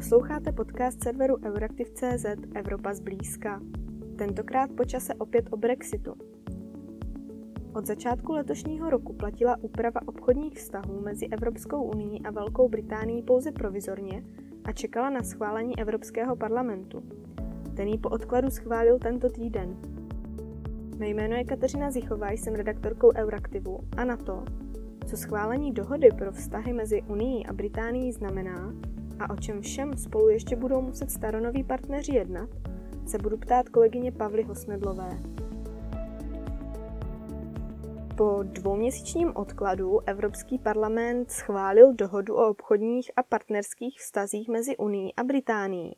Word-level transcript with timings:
Posloucháte 0.00 0.52
podcast 0.52 1.02
serveru 1.02 1.36
Euraktiv.cz 1.44 2.24
Evropa 2.54 2.94
zblízka. 2.94 3.60
Tentokrát 4.16 4.70
po 4.76 4.84
čase 4.84 5.14
opět 5.14 5.48
o 5.50 5.56
Brexitu. 5.56 6.14
Od 7.74 7.86
začátku 7.86 8.32
letošního 8.32 8.90
roku 8.90 9.12
platila 9.12 9.56
úprava 9.60 10.00
obchodních 10.06 10.58
vztahů 10.58 11.00
mezi 11.00 11.26
Evropskou 11.26 11.82
unii 11.82 12.20
a 12.20 12.30
Velkou 12.30 12.68
Británií 12.68 13.22
pouze 13.22 13.52
provizorně 13.52 14.24
a 14.64 14.72
čekala 14.72 15.10
na 15.10 15.22
schválení 15.22 15.78
Evropského 15.78 16.36
parlamentu. 16.36 17.02
Ten 17.76 17.88
ji 17.88 17.98
po 17.98 18.08
odkladu 18.08 18.50
schválil 18.50 18.98
tento 18.98 19.28
týden. 19.28 19.76
Mé 20.98 21.08
jméno 21.08 21.36
je 21.36 21.44
Kateřina 21.44 21.90
Zichová, 21.90 22.30
jsem 22.30 22.54
redaktorkou 22.54 23.12
Euraktivu 23.14 23.80
a 23.96 24.04
na 24.04 24.16
to, 24.16 24.44
co 25.06 25.16
schválení 25.16 25.72
dohody 25.72 26.08
pro 26.18 26.32
vztahy 26.32 26.72
mezi 26.72 27.02
Unii 27.02 27.46
a 27.46 27.52
Británií 27.52 28.12
znamená 28.12 28.74
a 29.20 29.30
o 29.30 29.36
čem 29.36 29.60
všem 29.60 29.96
spolu 29.96 30.28
ještě 30.28 30.56
budou 30.56 30.80
muset 30.80 31.10
staronoví 31.10 31.64
partneři 31.64 32.14
jednat, 32.14 32.48
se 33.06 33.18
budu 33.18 33.36
ptát 33.36 33.68
kolegyně 33.68 34.12
Pavly 34.12 34.42
Hosnedlové. 34.42 35.18
Po 38.16 38.42
dvouměsíčním 38.42 39.32
odkladu 39.36 40.00
Evropský 40.06 40.58
parlament 40.58 41.30
schválil 41.30 41.94
dohodu 41.94 42.34
o 42.34 42.48
obchodních 42.48 43.10
a 43.16 43.22
partnerských 43.22 43.98
vztazích 43.98 44.48
mezi 44.48 44.76
Unii 44.76 45.12
a 45.16 45.24
Británií. 45.24 45.96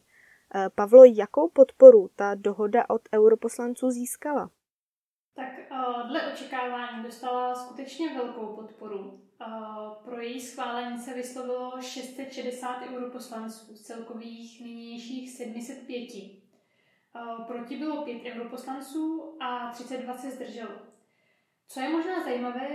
Eh, 0.54 0.68
Pavlo, 0.74 1.04
jakou 1.04 1.48
podporu 1.48 2.10
ta 2.16 2.34
dohoda 2.34 2.91
od 2.91 3.02
europoslanců 3.14 3.91
získala? 3.91 4.50
Tak 5.34 5.59
eh, 5.59 6.09
dle 6.09 6.32
očekávání 6.32 7.02
dostala 7.02 7.54
skutečně 7.54 8.14
velkou 8.14 8.56
podporu. 8.56 9.20
Eh, 9.41 9.46
pro 10.05 10.20
její 10.20 10.41
schválení 10.41 10.98
se 10.98 11.14
vyslovilo 11.14 11.80
660 11.80 12.82
europoslanců 12.82 13.77
z 13.77 13.82
celkových 13.82 14.60
nynějších 14.60 15.30
705. 15.30 16.42
Proti 17.46 17.77
bylo 17.77 18.05
5 18.05 18.22
europoslanců 18.25 19.36
a 19.41 19.70
32 19.70 20.14
se 20.16 20.30
zdrželo. 20.30 20.72
Co 21.69 21.80
je 21.80 21.88
možná 21.88 22.25
zajímavé 22.25 22.69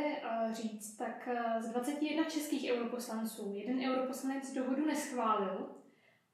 říct, 0.52 0.97
tak 0.97 1.30
z 1.59 1.69
21 1.69 2.23
českých 2.23 2.72
europoslanců 2.72 3.52
jeden 3.55 3.91
europoslanec 3.91 4.53
dohodu 4.53 4.85
neschválil 4.85 5.69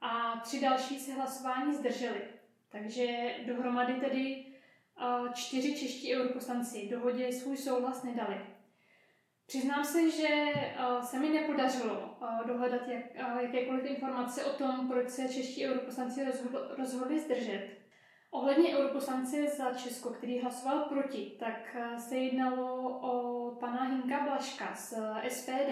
a 0.01 0.39
tři 0.39 0.61
další 0.61 0.99
se 0.99 1.13
hlasování 1.13 1.75
zdrželi. 1.75 2.21
Takže 2.69 3.35
dohromady 3.45 3.93
tedy 3.93 4.52
čtyři 5.33 5.75
čeští 5.75 6.15
europoslanci 6.15 6.87
dohodě 6.91 7.31
svůj 7.31 7.57
souhlas 7.57 8.03
nedali. 8.03 8.35
Přiznám 9.47 9.83
se, 9.83 10.09
že 10.09 10.27
se 11.01 11.19
mi 11.19 11.29
nepodařilo 11.29 12.17
dohledat 12.47 12.87
jak, 12.87 13.05
jakékoliv 13.41 13.85
informace 13.85 14.45
o 14.45 14.57
tom, 14.57 14.87
proč 14.87 15.09
se 15.09 15.29
čeští 15.29 15.67
europoslanci 15.67 16.25
rozhodli 16.77 17.19
zdržet. 17.19 17.69
Ohledně 18.31 18.77
europoslance 18.77 19.47
za 19.47 19.73
Česko, 19.73 20.09
který 20.09 20.39
hlasoval 20.39 20.79
proti, 20.79 21.37
tak 21.39 21.75
se 21.97 22.17
jednalo 22.17 22.99
o 22.99 23.55
pana 23.55 23.83
Hinka 23.83 24.23
Blaška 24.23 24.75
z 24.75 24.93
SPD, 25.29 25.71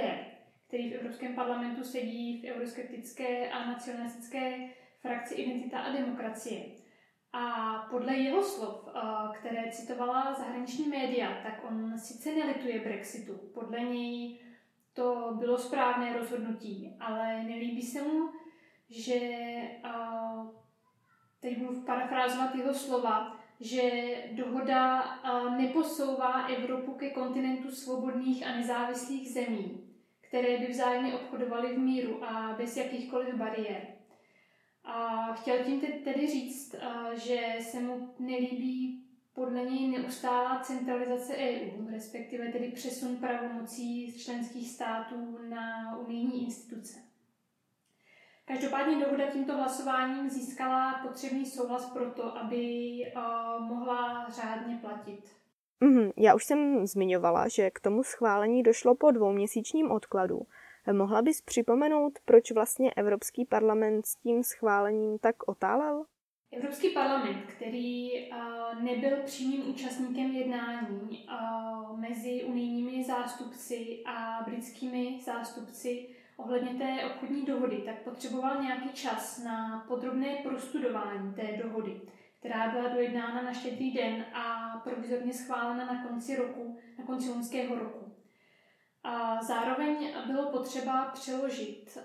který 0.67 0.89
v 0.89 0.93
Evropském 0.93 1.35
parlamentu 1.35 1.83
sedí 1.83 2.41
v 2.41 2.45
euroskeptické 2.51 3.51
a 3.51 3.66
nacionalistické 3.66 4.69
frakci 5.01 5.33
Identita 5.33 5.79
a 5.79 5.91
demokracie. 5.91 6.80
A 7.33 7.77
podle 7.89 8.15
jeho 8.15 8.43
slov, 8.43 8.87
eh, 8.87 8.99
které 9.39 9.71
citovala 9.71 10.33
zahraniční 10.33 10.87
média, 10.87 11.27
tak 11.43 11.63
on 11.67 11.99
sice 11.99 12.31
nelituje 12.35 12.79
Brexitu. 12.79 13.33
Podle 13.53 13.79
něj 13.79 14.39
to 14.93 15.35
bylo 15.39 15.57
správné 15.57 16.17
rozhodnutí, 16.17 16.97
ale 16.99 17.43
nelíbí 17.43 17.81
se 17.81 18.01
mu, 18.01 18.29
že 18.89 19.13
eh, 19.13 19.81
teď 21.39 21.57
budu 21.57 21.81
parafrázovat 21.81 22.55
jeho 22.55 22.73
slova, 22.73 23.39
že 23.59 23.81
dohoda 24.31 25.03
eh, 25.03 25.49
neposouvá 25.57 26.47
Evropu 26.47 26.93
ke 26.93 27.09
kontinentu 27.09 27.72
svobodných 27.72 28.47
a 28.47 28.56
nezávislých 28.56 29.29
zemí, 29.29 29.88
které 30.22 30.57
by 30.57 30.67
vzájemně 30.67 31.13
obchodovaly 31.13 31.75
v 31.75 31.79
míru 31.79 32.23
a 32.23 32.56
bez 32.57 32.77
jakýchkoliv 32.77 33.35
bariér. 33.35 33.91
A 34.84 35.28
chtěl 35.34 35.58
tím 35.64 35.81
tedy 35.81 36.28
říct, 36.28 36.75
že 37.14 37.38
se 37.62 37.80
mu 37.80 38.14
nelíbí 38.19 39.06
podle 39.34 39.64
něj 39.64 39.88
neustálá 39.88 40.59
centralizace 40.59 41.36
EU, 41.36 41.88
respektive 41.92 42.52
tedy 42.52 42.72
přesun 42.72 43.18
pravomocí 43.18 44.12
z 44.12 44.24
členských 44.24 44.69
států 44.69 45.38
na 45.50 45.97
unijní 45.97 46.46
instituce. 46.46 47.00
Každopádně 48.46 49.06
dohoda 49.06 49.31
tímto 49.31 49.53
hlasováním 49.53 50.30
získala 50.30 50.94
potřebný 51.08 51.46
souhlas 51.46 51.90
pro 51.90 52.12
to, 52.12 52.38
aby 52.38 52.66
mohla 53.59 54.30
řádně 54.30 54.78
platit. 54.81 55.24
Mm, 55.80 56.12
já 56.18 56.36
už 56.36 56.46
jsem 56.46 56.88
zmiňovala, 56.88 57.48
že 57.48 57.72
k 57.72 57.80
tomu 57.80 58.03
schválení 58.03 58.63
došlo 58.63 58.96
po 58.96 59.12
dvouměsíčním 59.12 59.92
odkladu. 59.92 60.42
Mohla 60.92 61.22
bys 61.22 61.42
připomenout, 61.42 62.19
proč 62.25 62.52
vlastně 62.52 62.92
Evropský 62.94 63.46
parlament 63.46 64.06
s 64.06 64.16
tím 64.16 64.44
schválením 64.44 65.19
tak 65.19 65.36
otálel? 65.47 66.06
Evropský 66.52 66.90
parlament, 66.90 67.46
který 67.56 68.09
nebyl 68.81 69.18
přímým 69.25 69.69
účastníkem 69.69 70.31
jednání 70.31 71.28
mezi 71.96 72.44
unijními 72.44 73.03
zástupci 73.03 74.03
a 74.06 74.44
britskými 74.46 75.19
zástupci 75.24 76.09
ohledně 76.38 76.74
té 76.74 77.06
obchodní 77.06 77.46
dohody, 77.46 77.78
tak 77.86 78.03
potřeboval 78.03 78.63
nějaký 78.63 78.90
čas 78.90 79.44
na 79.44 79.86
podrobné 79.88 80.36
prostudování 80.44 81.34
té 81.34 81.58
dohody 81.63 82.02
která 82.42 82.72
byla 82.72 82.88
dojednána 82.88 83.42
na 83.42 83.53
štědrý 83.53 83.94
den 83.94 84.25
a 84.34 84.78
provizorně 84.84 85.34
schválena 85.34 85.86
na 85.86 86.08
konci 86.08 86.36
roku, 86.36 86.78
na 87.00 87.06
konci 87.06 87.30
loňského 87.30 87.75
roku. 87.75 88.10
A 89.03 89.44
zároveň 89.44 90.13
bylo 90.25 90.51
potřeba 90.51 91.06
přeložit 91.06 91.97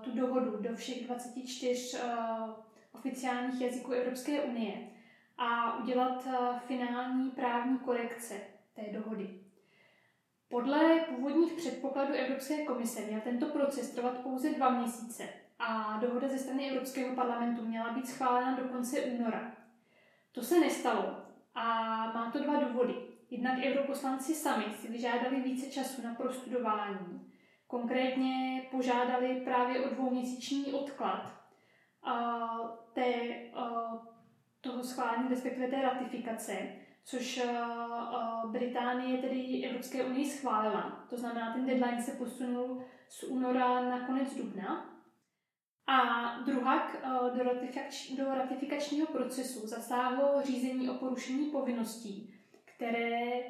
tu 0.00 0.16
dohodu 0.16 0.56
do 0.62 0.76
všech 0.76 1.06
24 1.06 1.98
a, 2.02 2.56
oficiálních 2.92 3.60
jazyků 3.60 3.92
Evropské 3.92 4.42
unie 4.42 4.74
a 5.38 5.78
udělat 5.78 6.28
finální 6.66 7.30
právní 7.30 7.78
korekce 7.78 8.34
té 8.74 8.82
dohody. 8.92 9.40
Podle 10.48 11.00
původních 11.00 11.52
předpokladů 11.52 12.14
Evropské 12.14 12.64
komise 12.64 13.00
měl 13.00 13.20
tento 13.20 13.46
proces 13.46 13.90
trvat 13.90 14.18
pouze 14.18 14.50
dva 14.50 14.70
měsíce 14.70 15.28
a 15.58 15.98
dohoda 16.00 16.28
ze 16.28 16.38
strany 16.38 16.70
Evropského 16.70 17.14
parlamentu 17.14 17.62
měla 17.62 17.92
být 17.92 18.08
schválena 18.08 18.56
do 18.56 18.68
konce 18.68 19.00
února. 19.00 19.52
To 20.32 20.42
se 20.42 20.60
nestalo 20.60 21.16
a 21.54 21.64
má 22.14 22.30
to 22.32 22.42
dva 22.42 22.60
důvody. 22.60 22.94
Jednak 23.30 23.58
europoslanci 23.64 24.34
sami 24.34 24.64
si 24.74 24.88
vyžádali 24.88 25.40
více 25.40 25.70
času 25.70 26.02
na 26.02 26.14
prostudování. 26.14 27.32
Konkrétně 27.66 28.62
požádali 28.70 29.40
právě 29.44 29.84
o 29.84 29.94
dvouměsíční 29.94 30.72
odklad 30.72 31.32
a 32.02 32.48
té, 32.92 33.14
a 33.54 33.92
toho 34.60 34.84
schválení, 34.84 35.28
respektive 35.28 35.68
té 35.68 35.82
ratifikace, 35.82 36.58
což 37.04 37.40
Británie, 38.46 39.18
tedy 39.18 39.64
Evropské 39.64 40.04
unii, 40.04 40.30
schválila. 40.30 41.06
To 41.10 41.16
znamená, 41.16 41.52
ten 41.52 41.66
deadline 41.66 42.02
se 42.02 42.12
posunul 42.12 42.84
z 43.08 43.22
února 43.22 43.80
na 43.80 44.06
konec 44.06 44.34
dubna. 44.34 44.92
A 45.86 45.98
druhak 46.40 46.96
do, 47.36 47.42
ratifikač, 47.42 48.10
do 48.10 48.34
ratifikačního 48.34 49.06
procesu 49.06 49.66
zasáhlo 49.66 50.42
řízení 50.42 50.90
o 50.90 50.94
porušení 50.94 51.50
povinností, 51.50 52.35
které 52.76 53.40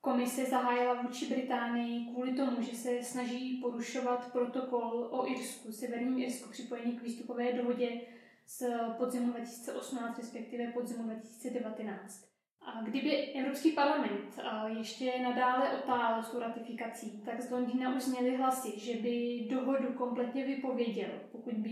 komise 0.00 0.44
zahájila 0.44 1.02
vůči 1.02 1.26
Británii 1.26 2.06
kvůli 2.12 2.34
tomu, 2.34 2.62
že 2.62 2.76
se 2.76 3.02
snaží 3.02 3.60
porušovat 3.62 4.32
protokol 4.32 5.08
o 5.10 5.28
Irsku, 5.28 5.72
severním 5.72 6.18
Irsku, 6.18 6.50
připojený 6.50 6.92
k 6.92 7.02
výstupové 7.02 7.52
dohodě 7.52 8.00
z 8.46 8.66
podzimu 8.98 9.32
2018, 9.32 10.18
respektive 10.18 10.72
podzimu 10.72 11.02
2019. 11.02 12.24
A 12.60 12.82
kdyby 12.82 13.16
Evropský 13.16 13.72
parlament 13.72 14.40
ještě 14.78 15.12
nadále 15.22 15.78
otálel 15.78 16.22
s 16.22 16.34
ratifikací, 16.34 17.22
tak 17.24 17.40
z 17.40 17.50
Londýna 17.50 17.96
už 17.96 18.02
zněly 18.02 18.36
hlasy, 18.36 18.80
že 18.80 18.92
by 18.92 19.46
dohodu 19.50 19.92
kompletně 19.92 20.46
vypověděl, 20.46 21.10
pokud 21.32 21.54
by 21.54 21.70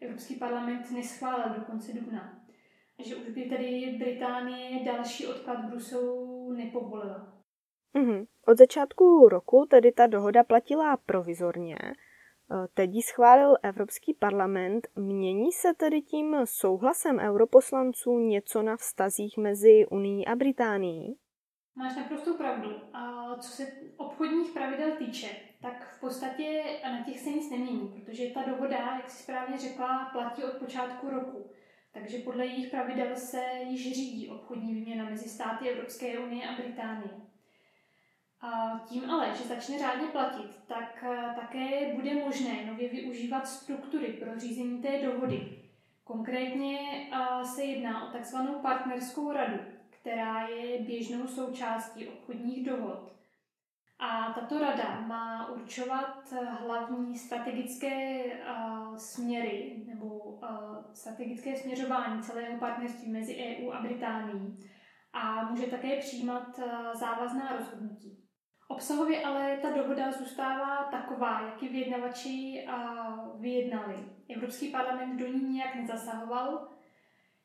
Evropský 0.00 0.34
parlament 0.34 0.90
neschválil 0.90 1.54
do 1.54 1.64
konce 1.64 1.92
dubna. 1.92 2.47
Že 3.04 3.16
už 3.16 3.28
by 3.28 3.42
tedy 3.42 3.96
Británie 3.98 4.84
další 4.84 5.26
odklad 5.26 5.64
Bruselu 5.64 6.52
nepovolila. 6.52 7.38
Mm-hmm. 7.94 8.26
Od 8.46 8.58
začátku 8.58 9.28
roku 9.28 9.66
tedy 9.70 9.92
ta 9.92 10.06
dohoda 10.06 10.44
platila 10.44 10.96
provizorně, 10.96 11.76
Eh, 12.52 12.68
teď 12.74 12.90
ji 12.90 13.02
schválil 13.02 13.56
Evropský 13.62 14.14
parlament. 14.14 14.88
Mění 14.96 15.52
se 15.52 15.74
tedy 15.74 16.02
tím 16.02 16.36
souhlasem 16.44 17.18
europoslanců 17.18 18.18
něco 18.18 18.62
na 18.62 18.76
vztazích 18.76 19.36
mezi 19.38 19.86
Unii 19.90 20.24
a 20.24 20.36
Británií? 20.36 21.18
Máš 21.74 21.96
naprosto 21.96 22.34
pravdu. 22.34 22.70
A 22.92 23.34
co 23.36 23.48
se 23.48 23.66
obchodních 23.96 24.50
pravidel 24.50 24.90
týče, 24.98 25.28
tak 25.62 25.94
v 25.96 26.00
podstatě 26.00 26.62
na 26.84 27.04
těch 27.04 27.20
se 27.20 27.30
nic 27.30 27.50
nemění, 27.50 27.88
protože 27.88 28.30
ta 28.34 28.42
dohoda, 28.42 28.76
jak 28.76 29.10
si 29.10 29.22
správně 29.22 29.58
řekla, 29.58 30.08
platí 30.12 30.44
od 30.44 30.52
počátku 30.52 31.10
roku. 31.10 31.50
Takže 31.92 32.18
podle 32.18 32.46
jejich 32.46 32.70
pravidel 32.70 33.16
se 33.16 33.42
již 33.68 33.94
řídí 33.94 34.28
obchodní 34.28 34.74
výměna 34.74 35.04
mezi 35.04 35.28
státy 35.28 35.68
Evropské 35.68 36.18
unie 36.18 36.48
a 36.48 36.62
Británie. 36.62 37.10
A 38.40 38.80
tím 38.88 39.10
ale, 39.10 39.34
že 39.36 39.44
začne 39.44 39.78
řádně 39.78 40.06
platit, 40.06 40.50
tak 40.66 41.04
eh, 41.06 41.34
také 41.34 41.94
bude 41.94 42.14
možné 42.14 42.66
nově 42.66 42.88
využívat 42.88 43.48
struktury 43.48 44.06
pro 44.06 44.40
řízení 44.40 44.82
té 44.82 45.02
dohody. 45.02 45.58
Konkrétně 46.04 46.78
eh, 47.12 47.44
se 47.44 47.64
jedná 47.64 48.08
o 48.08 48.12
takzvanou 48.12 48.54
partnerskou 48.58 49.32
radu, 49.32 49.58
která 49.90 50.48
je 50.48 50.78
běžnou 50.82 51.26
součástí 51.26 52.08
obchodních 52.08 52.66
dohod. 52.66 53.17
A 54.00 54.32
tato 54.32 54.58
rada 54.58 55.00
má 55.00 55.48
určovat 55.48 56.34
hlavní 56.60 57.18
strategické 57.18 58.24
uh, 58.24 58.96
směry 58.96 59.84
nebo 59.86 60.06
uh, 60.06 60.48
strategické 60.92 61.56
směřování 61.56 62.22
celého 62.22 62.58
partnerství 62.58 63.12
mezi 63.12 63.36
EU 63.36 63.70
a 63.70 63.82
Británií 63.82 64.58
a 65.12 65.50
může 65.50 65.66
také 65.66 65.96
přijímat 65.96 66.58
uh, 66.58 66.64
závazná 66.94 67.56
rozhodnutí. 67.58 68.24
Obsahově 68.68 69.24
ale 69.24 69.58
ta 69.62 69.70
dohoda 69.70 70.12
zůstává 70.12 70.84
taková, 70.84 71.40
jak 71.40 71.62
ji 71.62 71.68
vyjednavači 71.68 72.66
vyjednali. 73.40 73.96
Evropský 74.36 74.68
parlament 74.68 75.18
do 75.18 75.26
ní 75.26 75.54
nějak 75.54 75.74
nezasahoval, 75.74 76.68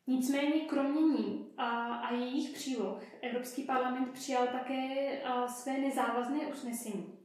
Nicméně 0.07 0.59
kromě 0.59 1.01
ní 1.01 1.53
a, 1.57 1.95
a 1.95 2.13
jejich 2.13 2.49
příloh 2.49 3.03
Evropský 3.21 3.63
parlament 3.63 4.11
přijal 4.11 4.47
také 4.47 5.21
své 5.47 5.77
nezávazné 5.77 6.47
usnesení, 6.47 7.19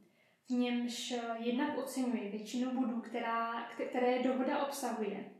v 0.47 0.53
němž 0.53 1.13
jednak 1.37 1.77
oceňuje 1.77 2.29
většinu 2.29 2.81
bodů, 2.81 3.01
která, 3.01 3.69
které 3.89 4.23
dohoda 4.23 4.65
obsahuje. 4.65 5.31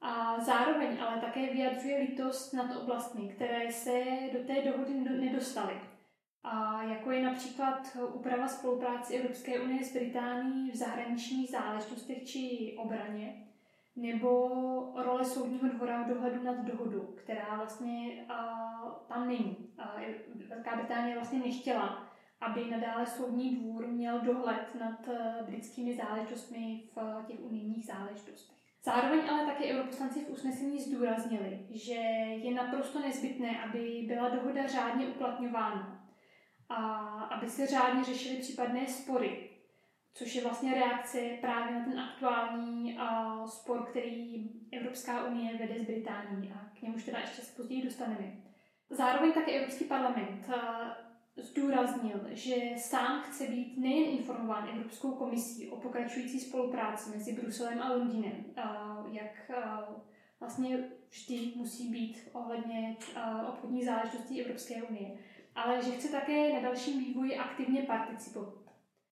A 0.00 0.40
zároveň 0.40 0.98
ale 1.00 1.20
také 1.20 1.52
vyjadřuje 1.52 1.98
lítost 1.98 2.54
nad 2.54 2.76
oblastmi, 2.76 3.28
které 3.28 3.72
se 3.72 4.04
do 4.32 4.44
té 4.44 4.62
dohody 4.62 4.94
nedostaly. 4.94 5.80
A 6.44 6.82
jako 6.82 7.10
je 7.10 7.22
například 7.22 7.96
úprava 8.14 8.48
spolupráce 8.48 9.14
Evropské 9.14 9.60
unie 9.60 9.84
s 9.84 9.92
Británií 9.92 10.70
v 10.70 10.76
zahraničních 10.76 11.50
záležitostech 11.50 12.24
či 12.24 12.74
obraně, 12.78 13.47
nebo 13.98 14.48
role 14.96 15.24
soudního 15.24 15.68
dvora 15.68 16.02
v 16.02 16.08
dohledu 16.08 16.42
nad 16.42 16.56
dohodu, 16.56 17.14
která 17.16 17.56
vlastně 17.56 18.26
uh, 18.30 18.90
tam 19.08 19.28
není. 19.28 19.56
Uh, 19.78 20.48
Velká 20.48 20.76
Británie 20.76 21.14
vlastně 21.14 21.38
nechtěla, 21.38 22.08
aby 22.40 22.70
nadále 22.70 23.06
soudní 23.06 23.56
dvůr 23.56 23.86
měl 23.86 24.20
dohled 24.20 24.74
nad 24.80 25.08
uh, 25.08 25.46
britskými 25.46 25.94
záležitostmi 25.94 26.82
v 26.94 26.96
uh, 26.96 27.24
těch 27.24 27.40
unijních 27.40 27.86
záležitostech. 27.86 28.58
Zároveň 28.84 29.20
ale 29.30 29.46
také 29.46 29.64
europoslanci 29.64 30.24
v 30.24 30.30
usnesení 30.30 30.78
zdůraznili, 30.78 31.66
že 31.70 31.94
je 32.42 32.54
naprosto 32.54 33.00
nezbytné, 33.00 33.62
aby 33.62 34.04
byla 34.08 34.28
dohoda 34.28 34.66
řádně 34.66 35.06
uplatňována 35.06 36.04
a 36.68 36.84
aby 37.24 37.48
se 37.48 37.66
řádně 37.66 38.04
řešily 38.04 38.36
případné 38.36 38.86
spory 38.86 39.47
což 40.18 40.34
je 40.34 40.42
vlastně 40.42 40.74
reakce 40.74 41.18
právě 41.40 41.78
na 41.78 41.84
ten 41.84 42.00
aktuální 42.00 42.98
uh, 42.98 43.46
spor, 43.46 43.86
který 43.90 44.50
Evropská 44.72 45.24
unie 45.24 45.58
vede 45.58 45.78
s 45.78 45.82
Británií 45.82 46.52
a 46.52 46.78
k 46.78 46.82
němuž 46.82 47.04
teda 47.04 47.18
ještě 47.18 47.42
později 47.56 47.84
dostaneme. 47.84 48.32
Zároveň 48.90 49.32
také 49.32 49.52
Evropský 49.52 49.84
parlament 49.84 50.48
uh, 50.48 50.54
zdůraznil, 51.36 52.20
že 52.30 52.54
sám 52.76 53.22
chce 53.22 53.46
být 53.46 53.78
nejen 53.78 54.18
informován 54.18 54.68
Evropskou 54.68 55.10
komisí 55.10 55.68
o 55.68 55.76
pokračující 55.76 56.40
spolupráci 56.40 57.10
mezi 57.10 57.32
Bruselem 57.32 57.82
a 57.82 57.92
Londýnem, 57.92 58.44
uh, 58.46 59.14
jak 59.14 59.50
uh, 59.50 59.96
vlastně 60.40 60.78
vždy 61.10 61.52
musí 61.56 61.88
být 61.88 62.28
ohledně 62.32 62.96
uh, 63.16 63.48
obchodní 63.48 63.84
záležitostí 63.84 64.42
Evropské 64.42 64.82
unie, 64.82 65.18
ale 65.54 65.82
že 65.82 65.90
chce 65.90 66.08
také 66.08 66.52
na 66.52 66.60
dalším 66.60 66.98
vývoji 66.98 67.36
aktivně 67.36 67.82
participovat. 67.82 68.67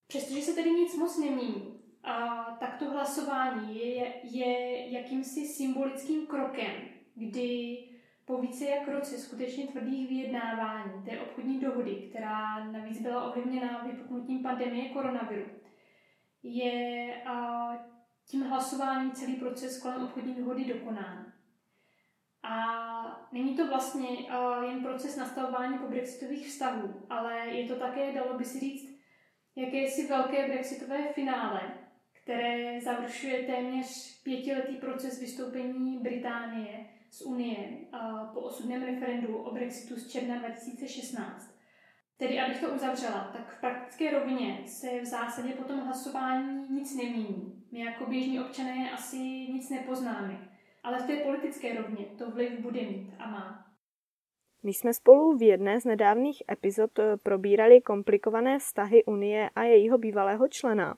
Přestože 0.07 0.43
se 0.43 0.53
tedy 0.53 0.71
nic 0.71 0.97
moc 0.97 1.19
nemění, 1.19 1.81
a 2.03 2.45
tak 2.61 2.79
to 2.79 2.91
hlasování 2.91 3.77
je, 3.79 4.13
je 4.23 4.91
jakýmsi 4.91 5.47
symbolickým 5.47 6.27
krokem, 6.27 6.73
kdy 7.15 7.79
po 8.25 8.39
více 8.39 8.65
jak 8.65 8.89
roce 8.89 9.19
skutečně 9.19 9.67
tvrdých 9.67 10.09
vyjednávání 10.09 11.05
té 11.05 11.21
obchodní 11.21 11.61
dohody, 11.61 11.95
která 12.11 12.65
navíc 12.65 13.03
byla 13.03 13.31
ovlivněna 13.31 13.85
vypuknutím 13.85 14.43
pandemie 14.43 14.89
koronaviru, 14.89 15.47
je 16.43 17.15
a, 17.25 17.69
tím 18.27 18.43
hlasováním 18.43 19.13
celý 19.13 19.35
proces 19.35 19.83
kolem 19.83 20.05
obchodní 20.05 20.35
dohody 20.35 20.65
dokonán. 20.65 21.33
A 22.43 23.29
není 23.33 23.57
to 23.57 23.67
vlastně 23.67 24.09
jen 24.69 24.83
proces 24.83 25.17
nastavování 25.17 25.79
po 25.79 25.89
brexitových 25.89 26.47
vztahů, 26.47 27.07
ale 27.11 27.47
je 27.47 27.69
to 27.69 27.77
také, 27.77 28.13
dalo 28.13 28.39
by 28.39 28.45
si 28.45 28.61
říct, 28.61 28.96
jakési 29.57 30.07
velké 30.07 30.49
brexitové 30.49 31.13
finále, 31.13 31.61
které 32.23 32.81
završuje 32.81 33.43
téměř 33.43 34.23
pětiletý 34.23 34.77
proces 34.77 35.21
vystoupení 35.21 35.99
Británie 35.99 36.87
z 37.11 37.23
Unie 37.23 37.69
po 38.35 38.41
osudném 38.41 38.83
referendu 38.83 39.37
o 39.37 39.55
Brexitu 39.55 39.97
z 39.97 40.09
června 40.09 40.39
2016. 40.39 41.57
Tedy, 42.19 42.41
abych 42.41 42.61
to 42.61 42.71
uzavřela, 42.71 43.31
tak 43.33 43.57
v 43.57 43.61
praktické 43.61 44.11
rovině 44.11 44.63
se 44.67 45.01
v 45.01 45.05
zásadě 45.05 45.49
po 45.49 45.65
tom 45.65 45.81
hlasování 45.81 46.67
nic 46.71 46.97
nemění. 46.97 47.65
My 47.73 47.81
jako 47.81 48.07
běžní 48.07 48.41
občané 48.41 48.91
asi 48.91 49.17
nic 49.53 49.71
nepoznáme, 49.71 50.49
ale 50.83 50.99
v 50.99 51.07
té 51.07 51.17
politické 51.17 51.83
rovině 51.83 52.07
to 52.19 52.31
vliv 52.31 52.61
bude 52.61 52.83
mít 52.83 53.13
a 53.19 53.31
má. 53.31 53.66
My 54.63 54.75
jsme 54.75 54.95
spolu 54.95 55.37
v 55.37 55.43
jedné 55.43 55.81
z 55.81 55.85
nedávných 55.85 56.43
epizod 56.51 56.99
eh, 56.99 57.17
probírali 57.17 57.81
komplikované 57.81 58.59
vztahy 58.59 59.05
Unie 59.05 59.51
a 59.55 59.63
jejího 59.63 59.99
bývalého 59.99 60.49
člena. 60.49 60.97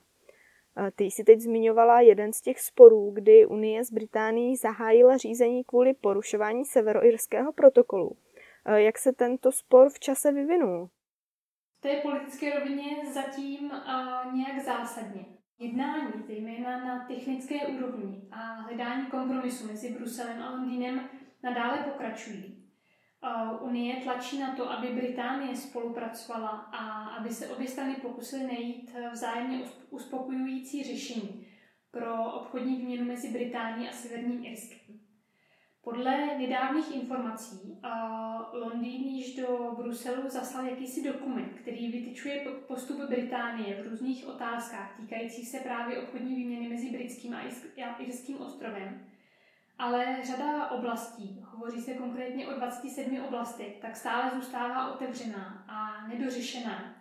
Eh, 0.77 0.91
ty 0.95 1.03
jsi 1.03 1.23
teď 1.23 1.39
zmiňovala 1.39 2.01
jeden 2.01 2.33
z 2.33 2.41
těch 2.41 2.59
sporů, 2.59 3.11
kdy 3.11 3.45
Unie 3.45 3.85
s 3.85 3.91
Británií 3.91 4.55
zahájila 4.55 5.17
řízení 5.17 5.63
kvůli 5.63 5.93
porušování 5.93 6.65
severoirského 6.65 7.53
protokolu. 7.53 8.17
Eh, 8.65 8.81
jak 8.81 8.97
se 8.97 9.13
tento 9.13 9.51
spor 9.51 9.89
v 9.89 9.99
čase 9.99 10.31
vyvinul? 10.31 10.89
V 11.77 11.81
té 11.81 11.95
politické 11.95 12.59
rovině 12.59 12.85
zatím 13.13 13.65
uh, 13.65 14.35
nějak 14.35 14.65
zásadně. 14.65 15.25
Jednání, 15.59 16.11
zejména 16.27 16.85
na 16.85 17.07
technické 17.07 17.67
úrovni 17.67 18.21
a 18.31 18.37
hledání 18.37 19.05
kompromisu 19.05 19.67
mezi 19.67 19.89
Bruselem 19.89 20.41
a 20.41 20.51
Londýnem 20.51 21.09
nadále 21.43 21.77
pokračují. 21.83 22.68
Unie 23.59 23.95
tlačí 23.95 24.39
na 24.39 24.55
to, 24.55 24.71
aby 24.71 24.87
Británie 24.87 25.55
spolupracovala 25.55 26.49
a 26.49 27.07
aby 27.07 27.29
se 27.29 27.47
obě 27.47 27.67
strany 27.67 27.95
pokusily 27.95 28.43
najít 28.43 28.95
vzájemně 29.11 29.59
uspokojující 29.89 30.83
řešení 30.83 31.47
pro 31.91 32.33
obchodní 32.33 32.75
výměnu 32.75 33.05
mezi 33.05 33.29
Británií 33.31 33.89
a 33.89 33.91
Severním 33.91 34.45
Irskem. 34.45 34.99
Podle 35.81 36.37
nedávných 36.37 36.95
informací 36.95 37.79
Londýn 38.53 39.07
již 39.07 39.35
do 39.35 39.75
Bruselu 39.77 40.29
zaslal 40.29 40.65
jakýsi 40.65 41.03
dokument, 41.03 41.53
který 41.61 41.91
vytyčuje 41.91 42.45
postup 42.67 43.01
Británie 43.09 43.83
v 43.83 43.87
různých 43.87 44.27
otázkách 44.27 44.97
týkajících 44.97 45.47
se 45.47 45.59
právě 45.59 46.01
obchodní 46.01 46.35
výměny 46.35 46.69
mezi 46.69 46.89
britským 46.89 47.33
a 47.33 47.97
irským 47.99 48.41
ostrovem 48.41 49.05
ale 49.79 50.17
řada 50.23 50.71
oblastí, 50.71 51.45
hovoří 51.51 51.81
se 51.81 51.93
konkrétně 51.93 52.47
o 52.47 52.53
27 52.53 53.23
oblastech, 53.27 53.77
tak 53.81 53.95
stále 53.95 54.31
zůstává 54.35 54.93
otevřená 54.93 55.65
a 55.67 56.07
nedořešená. 56.07 56.95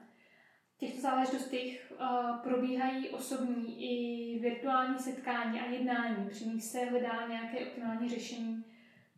V 0.76 0.78
těchto 0.78 1.00
záležitostech 1.00 1.92
uh, 1.92 2.38
probíhají 2.42 3.08
osobní 3.08 3.82
i 3.82 4.38
virtuální 4.38 4.98
setkání 4.98 5.60
a 5.60 5.66
jednání, 5.66 6.28
při 6.30 6.46
nich 6.46 6.64
se 6.64 6.84
hledá 6.84 7.28
nějaké 7.28 7.66
optimální 7.66 8.08
řešení 8.08 8.64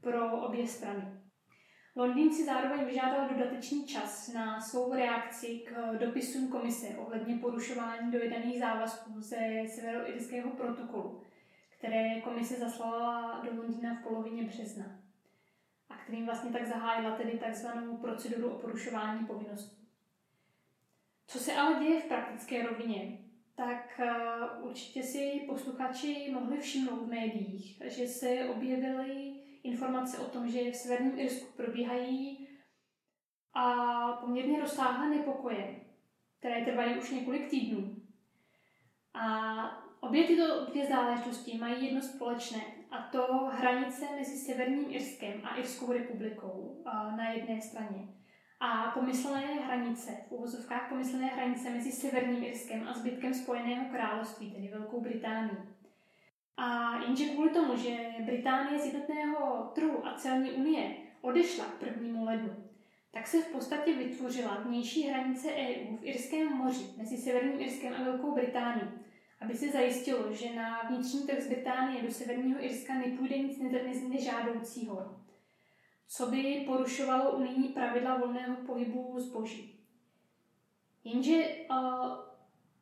pro 0.00 0.40
obě 0.40 0.66
strany. 0.66 1.04
Londýn 1.96 2.34
si 2.34 2.44
zároveň 2.44 2.84
vyžádal 2.84 3.28
dodatečný 3.28 3.86
čas 3.86 4.32
na 4.32 4.60
svou 4.60 4.94
reakci 4.94 5.46
k 5.46 5.98
dopisům 5.98 6.48
komise 6.48 6.86
ohledně 6.98 7.36
porušování 7.36 8.12
dojedaných 8.12 8.58
závazků 8.58 9.20
ze 9.20 9.36
severoirského 9.68 10.50
protokolu 10.50 11.22
které 11.80 12.20
komise 12.20 12.54
zaslala 12.54 13.40
do 13.44 13.62
Londýna 13.62 13.94
v 13.94 14.02
polovině 14.02 14.44
března 14.44 14.84
a 15.88 15.96
kterým 15.96 16.26
vlastně 16.26 16.50
tak 16.50 16.66
zahájila 16.66 17.16
tedy 17.16 17.38
takzvanou 17.38 17.96
proceduru 17.96 18.50
o 18.50 18.58
porušování 18.58 19.26
povinností. 19.26 19.88
Co 21.26 21.38
se 21.38 21.54
ale 21.54 21.84
děje 21.84 22.00
v 22.00 22.04
praktické 22.04 22.66
rovině, 22.66 23.18
tak 23.54 24.00
uh, 24.00 24.66
určitě 24.66 25.02
si 25.02 25.44
posluchači 25.48 26.30
mohli 26.32 26.58
všimnout 26.58 27.04
v 27.04 27.10
médiích, 27.10 27.82
že 27.84 28.06
se 28.06 28.48
objevily 28.48 29.34
informace 29.62 30.18
o 30.18 30.24
tom, 30.24 30.48
že 30.48 30.70
v 30.70 30.76
Severním 30.76 31.18
Irsku 31.18 31.52
probíhají 31.56 32.48
a 33.54 33.72
poměrně 34.12 34.60
rozsáhlé 34.60 35.16
nepokoje, 35.16 35.80
které 36.38 36.64
trvají 36.64 36.98
už 36.98 37.10
několik 37.10 37.50
týdnů 37.50 37.96
A 39.14 39.89
obě 40.00 40.24
tyto 40.24 40.64
dvě 40.64 40.86
záležitosti 40.86 41.58
mají 41.58 41.84
jedno 41.84 42.02
společné, 42.02 42.60
a 42.90 43.02
to 43.02 43.50
hranice 43.52 44.04
mezi 44.18 44.36
Severním 44.36 44.86
Irskem 44.88 45.40
a 45.44 45.56
Irskou 45.56 45.92
republikou 45.92 46.82
na 47.16 47.30
jedné 47.30 47.60
straně. 47.60 48.08
A 48.60 48.90
pomyslené 48.90 49.46
hranice, 49.46 50.10
v 50.28 50.32
uvozovkách 50.32 50.88
pomyslené 50.88 51.26
hranice 51.26 51.70
mezi 51.70 51.92
Severním 51.92 52.44
Irskem 52.44 52.88
a 52.88 52.92
zbytkem 52.92 53.34
Spojeného 53.34 53.84
království, 53.90 54.50
tedy 54.50 54.68
Velkou 54.68 55.00
Británií. 55.00 55.56
A 56.56 56.96
jenže 57.02 57.24
kvůli 57.24 57.50
tomu, 57.50 57.76
že 57.76 57.96
Británie 58.20 58.78
z 58.78 58.86
jednotného 58.86 59.70
trhu 59.74 60.06
a 60.06 60.14
celní 60.14 60.52
unie 60.52 60.94
odešla 61.20 61.64
k 61.64 61.78
prvnímu 61.78 62.24
lednu, 62.24 62.70
tak 63.12 63.26
se 63.26 63.42
v 63.42 63.52
podstatě 63.52 63.92
vytvořila 63.92 64.54
vnější 64.54 65.02
hranice 65.02 65.48
EU 65.52 65.96
v 65.96 66.04
Irském 66.04 66.52
moři 66.52 66.84
mezi 66.96 67.16
Severním 67.16 67.60
Irskem 67.60 67.94
a 67.94 68.02
Velkou 68.02 68.34
Británií, 68.34 68.88
aby 69.40 69.56
se 69.56 69.70
zajistilo, 69.70 70.32
že 70.32 70.54
na 70.54 70.82
vnitřní 70.82 71.26
trh 71.26 71.40
z 71.40 71.48
Británie 71.48 72.02
do 72.02 72.10
Severního 72.10 72.64
Irska 72.64 72.94
nepůjde 72.94 73.38
nic 73.38 73.58
nežádoucího, 74.08 75.16
co 76.08 76.26
by 76.26 76.64
porušovalo 76.66 77.36
unijní 77.36 77.68
pravidla 77.68 78.18
volného 78.18 78.56
pohybu 78.56 79.14
zboží. 79.20 79.80
Jenže 81.04 81.44
uh, 81.70 81.76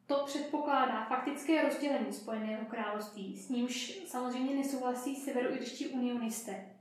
to 0.07 0.25
předpokládá 0.27 1.05
faktické 1.05 1.62
rozdělení 1.62 2.12
Spojeného 2.12 2.67
království, 2.67 3.37
s 3.37 3.49
nímž 3.49 4.03
samozřejmě 4.07 4.55
nesouhlasí 4.55 5.17
severoirští 5.17 5.88
unionisté. 5.88 6.77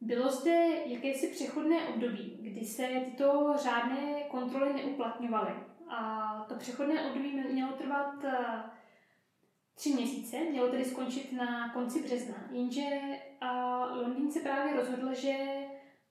Bylo 0.00 0.32
zde 0.32 0.68
jakési 0.86 1.28
přechodné 1.28 1.88
období, 1.88 2.38
kdy 2.40 2.64
se 2.64 2.86
tyto 2.86 3.54
řádné 3.56 4.22
kontroly 4.22 4.72
neuplatňovaly. 4.72 5.52
A 5.88 6.44
to 6.48 6.54
přechodné 6.54 7.06
období 7.06 7.32
mělo 7.32 7.72
trvat 7.72 8.24
eh, 8.24 8.62
tři 9.74 9.94
měsíce, 9.94 10.36
mělo 10.50 10.68
tedy 10.68 10.84
skončit 10.84 11.32
na 11.32 11.72
konci 11.72 12.02
března, 12.02 12.48
jenže 12.50 13.00
Londýn 13.94 14.32
se 14.32 14.40
právě 14.40 14.76
rozhodl, 14.76 15.14
že 15.14 15.36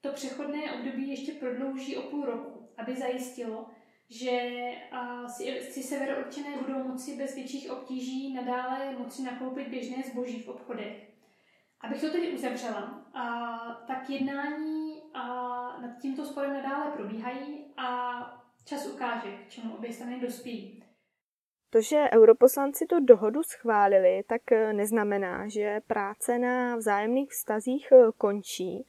to 0.02 0.12
přechodné 0.12 0.72
období 0.72 1.10
ještě 1.10 1.32
prodlouží 1.32 1.98
o 1.98 2.02
půl 2.02 2.26
roku, 2.26 2.70
aby 2.78 2.96
zajistilo, 2.96 3.66
že 4.10 4.52
si 5.70 5.84
severoobčané 5.84 6.58
budou 6.58 6.84
moci 6.84 7.18
bez 7.18 7.36
větších 7.36 7.72
obtíží 7.72 8.34
nadále 8.34 8.96
moci 9.00 9.24
nakoupit 9.24 9.68
běžné 9.68 10.04
zboží 10.04 10.44
v 10.44 10.50
obchodech. 10.50 11.12
Abych 11.82 12.02
to 12.02 12.12
tedy 12.12 12.34
uzavřela, 12.34 13.06
a, 13.14 13.58
tak 13.88 14.10
jednání 14.10 15.02
a, 15.14 15.24
nad 15.82 15.98
tímto 16.02 16.26
sporem 16.26 16.54
nadále 16.54 16.92
probíhají 16.92 17.66
a 17.78 18.45
čas 18.66 18.88
ukáže, 18.88 19.32
k 19.32 19.50
čemu 19.50 19.76
obě 19.76 19.94
strany 19.94 20.20
dospějí. 20.20 20.84
To, 21.70 21.82
že 21.82 22.10
europoslanci 22.14 22.86
tu 22.86 23.00
dohodu 23.00 23.44
schválili, 23.44 24.24
tak 24.28 24.52
eh, 24.52 24.74
neznamená, 24.74 25.48
že 25.48 25.82
práce 25.88 26.40
na 26.40 26.76
vzájemných 26.76 27.30
vztazích 27.30 27.92
eh, 27.92 28.12
končí. 28.18 28.86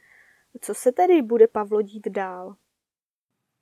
Co 0.61 0.75
se 0.75 0.93
tedy 0.93 1.23
bude 1.23 1.49
Pavlo 1.49 1.83
dít 1.83 2.09
dál? 2.09 2.57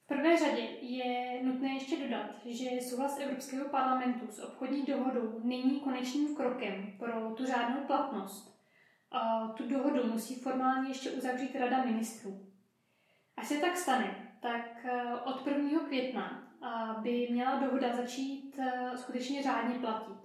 V 0.04 0.06
prvé 0.06 0.36
řadě 0.36 0.62
je 0.80 1.42
nutné 1.42 1.74
ještě 1.74 1.96
dodat, 1.96 2.30
že 2.44 2.80
souhlas 2.80 3.18
Evropského 3.18 3.68
parlamentu 3.68 4.26
s 4.30 4.38
obchodní 4.38 4.84
dohodou 4.84 5.40
není 5.42 5.80
konečným 5.80 6.36
krokem 6.36 6.92
pro 6.98 7.30
tu 7.30 7.46
řádnou 7.46 7.86
platnost. 7.86 8.60
A 9.10 9.48
tu 9.48 9.68
dohodu 9.68 10.06
musí 10.12 10.34
formálně 10.34 10.88
ještě 10.88 11.10
uzavřít 11.10 11.56
Rada 11.56 11.84
ministrů. 11.84 12.46
Až 13.36 13.48
se 13.48 13.58
tak 13.58 13.76
stane, 13.76 14.23
tak 14.44 14.84
eh, 14.84 15.14
od 15.24 15.46
1. 15.46 15.80
května 15.80 16.40
by 17.02 17.28
měla 17.30 17.58
dohoda 17.58 17.96
začít 17.96 18.58
eh, 18.58 18.90
skutečně 18.96 19.42
řádně 19.42 19.78
platit. 19.78 20.16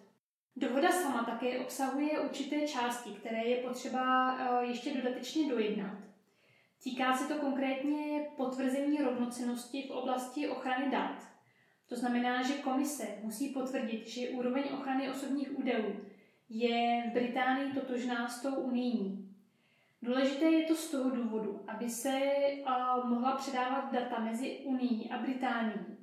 Dohoda 0.55 0.91
sama 0.91 1.23
také 1.23 1.59
obsahuje 1.59 2.19
určité 2.19 2.67
části, 2.67 3.09
které 3.09 3.43
je 3.43 3.63
potřeba 3.63 4.33
eh, 4.33 4.65
ještě 4.65 4.93
dodatečně 4.93 5.49
dojednat. 5.49 5.97
Týká 6.83 7.17
se 7.17 7.33
to 7.33 7.39
konkrétně 7.39 8.27
potvrzení 8.37 8.97
rovnocenosti 8.97 9.81
v 9.87 9.91
oblasti 9.91 10.47
ochrany 10.47 10.91
dat. 10.91 11.27
To 11.89 11.95
znamená, 11.95 12.43
že 12.43 12.53
komise 12.53 13.07
musí 13.23 13.49
potvrdit, 13.49 14.07
že 14.07 14.29
úroveň 14.29 14.63
ochrany 14.73 15.09
osobních 15.09 15.59
údajů 15.59 16.05
je 16.49 17.03
v 17.09 17.13
Británii 17.13 17.73
totožná 17.73 18.27
s 18.27 18.41
tou 18.41 18.55
unijní. 18.55 19.28
Důležité 20.01 20.45
je 20.45 20.65
to 20.65 20.75
z 20.75 20.91
toho 20.91 21.09
důvodu, 21.09 21.63
aby 21.67 21.89
se 21.89 22.19
mohla 23.05 23.35
předávat 23.35 23.93
data 23.93 24.19
mezi 24.19 24.59
Unii 24.65 25.09
a 25.09 25.17
Británií 25.17 25.99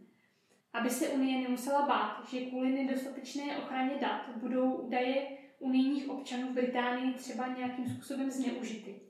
aby 0.79 0.91
se 0.91 1.09
Unie 1.09 1.43
nemusela 1.43 1.87
bát, 1.87 2.29
že 2.29 2.41
kvůli 2.41 2.73
nedostatečné 2.73 3.59
ochraně 3.59 3.95
dat 4.01 4.37
budou 4.37 4.73
údaje 4.73 5.27
unijních 5.59 6.09
občanů 6.09 6.49
v 6.49 6.55
Británii 6.55 7.15
třeba 7.15 7.47
nějakým 7.47 7.89
způsobem 7.89 8.31
zneužity. 8.31 9.01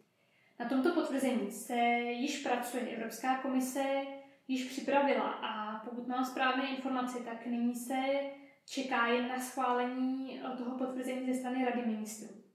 Na 0.61 0.69
tomto 0.69 0.93
potvrzení 0.93 1.51
se 1.51 1.75
již 2.01 2.43
pracuje. 2.43 2.83
Evropská 2.83 3.37
komise 3.37 3.83
již 4.49 4.65
připravila 4.65 5.29
a 5.29 5.79
pokud 5.85 6.09
mám 6.09 6.25
správné 6.25 6.69
informace, 6.69 7.19
tak 7.19 7.47
nyní 7.47 7.75
se 7.75 7.97
čeká 8.67 9.07
jen 9.07 9.29
na 9.29 9.41
schválení 9.41 10.41
toho 10.59 10.79
potvrzení 10.79 11.33
ze 11.33 11.39
strany 11.39 11.65
Rady 11.65 11.87
ministrů. 11.87 12.46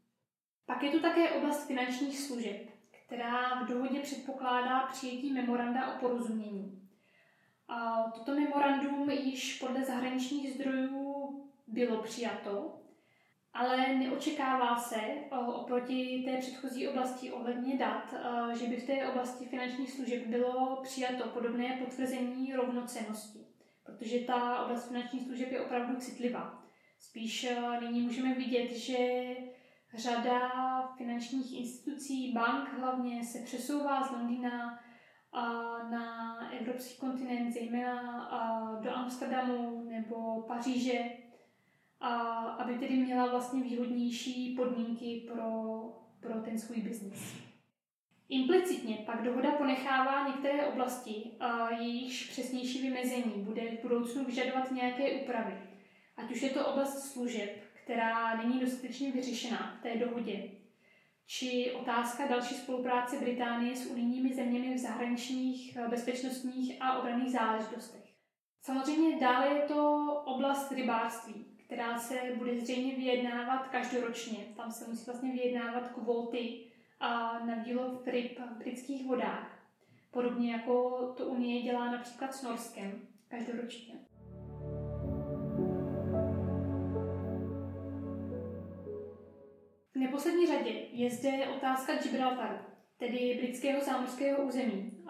Pak 0.66 0.84
je 0.84 0.92
tu 0.92 1.00
také 1.00 1.30
oblast 1.30 1.68
finančních 1.68 2.20
služeb, 2.20 2.70
která 3.06 3.64
v 3.64 3.68
dohodě 3.68 4.00
předpokládá 4.00 4.80
přijetí 4.80 5.34
memoranda 5.34 5.96
o 5.96 6.00
porozumění. 6.00 6.90
Toto 8.14 8.32
memorandum 8.32 9.10
již 9.10 9.60
podle 9.60 9.86
zahraničních 9.86 10.54
zdrojů 10.54 11.38
bylo 11.68 12.04
přijato, 12.04 12.78
ale 13.54 13.94
neočekává 13.94 14.78
se 14.78 15.02
oproti 15.48 16.24
té 16.26 16.38
předchozí 16.38 16.88
oblasti 16.88 17.32
ohledně 17.32 17.78
dat, 17.78 18.14
že 18.60 18.68
by 18.68 18.78
v 18.78 18.88
té 18.88 19.08
oblasti 19.08 19.46
finančních 19.46 19.92
služeb 19.92 20.28
bylo 20.28 20.80
přijato 20.84 21.30
podobné 21.30 21.78
potvrzení 21.86 22.54
rovnocenosti, 22.54 23.40
protože 23.84 24.20
ta 24.20 24.66
oblast 24.66 24.88
finančních 24.88 25.24
služeb 25.24 25.52
je 25.52 25.62
opravdu 25.62 25.96
citlivá. 25.96 26.64
Spíš 27.00 27.48
nyní 27.82 28.02
můžeme 28.02 28.34
vidět, 28.34 28.72
že 28.72 29.26
řada 29.94 30.50
finančních 30.98 31.60
institucí, 31.60 32.34
bank 32.34 32.70
hlavně, 32.80 33.26
se 33.26 33.40
přesouvá 33.40 34.04
z 34.04 34.12
Londýna 34.12 34.80
na 35.92 36.38
evropský 36.52 37.00
kontinent, 37.00 37.54
zejména 37.54 38.30
do 38.84 38.96
Amsterdamu 38.96 39.84
nebo 39.90 40.42
Paříže, 40.42 41.00
aby 42.58 42.80
tedy 42.80 42.98
měla 42.98 43.32
vlastně 43.32 43.64
výhodnější 43.64 44.56
podmínky 44.56 45.30
pro, 45.34 45.82
pro 46.20 46.42
ten 46.42 46.60
svůj 46.60 46.78
biznis. 46.82 47.34
Implicitně 48.30 49.04
pak 49.06 49.24
dohoda 49.24 49.52
ponechává 49.52 50.28
některé 50.28 50.68
oblasti, 50.68 51.32
jejichž 51.80 52.30
přesnější 52.30 52.82
vymezení 52.82 53.44
bude 53.44 53.62
v 53.62 53.82
budoucnu 53.82 54.26
vyžadovat 54.26 54.72
nějaké 54.72 55.12
úpravy. 55.12 55.58
Ať 56.18 56.32
už 56.32 56.42
je 56.42 56.50
to 56.50 56.68
oblast 56.68 57.12
služeb, 57.12 57.61
která 57.92 58.36
není 58.38 58.60
dostatečně 58.60 59.12
vyřešena 59.12 59.76
v 59.80 59.84
té 59.84 59.98
dohodě, 59.98 60.44
či 61.28 61.72
otázka 61.72 62.28
další 62.28 62.56
spolupráce 62.56 63.20
Británie 63.20 63.76
s 63.76 63.86
unijními 63.86 64.34
zeměmi 64.34 64.74
v 64.74 64.78
zahraničních, 64.78 65.78
eh, 65.78 65.88
bezpečnostních 65.88 66.82
a 66.82 67.00
obranných 67.00 67.32
záležitostech. 67.32 68.02
Samozřejmě 68.62 69.20
dále 69.20 69.48
je 69.48 69.62
to 69.62 70.04
oblast 70.26 70.72
rybářství, 70.72 71.46
která 71.66 72.00
se 72.00 72.16
bude 72.38 72.60
zřejmě 72.60 72.96
vyjednávat 72.96 73.68
každoročně. 73.68 74.38
Tam 74.56 74.72
se 74.72 74.88
musí 74.88 75.06
vlastně 75.06 75.32
vyjednávat 75.32 75.88
kvóty 75.88 76.72
na 77.46 77.56
výlov 77.66 78.08
ryb 78.08 78.40
v 78.40 78.58
britských 78.58 79.06
vodách. 79.06 79.60
Podobně 80.12 80.52
jako 80.52 81.08
to 81.18 81.26
Unie 81.26 81.62
dělá 81.62 81.92
například 81.92 82.36
s 82.36 82.44
Norskem 82.44 83.08
každoročně. 83.28 84.11
Neposlední 90.26 90.48
řadě 90.48 90.72
je 90.92 91.10
zde 91.10 91.48
otázka 91.48 91.96
Gibraltaru, 91.96 92.58
tedy 92.98 93.38
britského 93.42 93.82
zámořského 93.82 94.44
území 94.44 95.04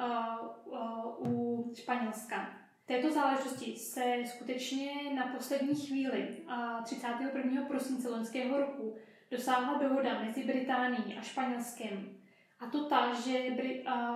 u 1.19 1.73
Španělska. 1.75 2.53
Této 2.85 3.11
záležitosti 3.11 3.75
se 3.75 4.15
skutečně 4.25 4.91
na 5.15 5.27
poslední 5.27 5.75
chvíli 5.75 6.37
31. 6.83 7.65
prosince 7.65 8.09
loňského 8.09 8.57
roku 8.59 8.95
dosáhla 9.31 9.77
dohoda 9.77 10.23
mezi 10.23 10.43
Británií 10.43 11.17
a 11.17 11.21
Španělskem. 11.21 12.17
A 12.59 12.67
to 12.67 12.85
ta, 12.85 13.13
že, 13.13 13.43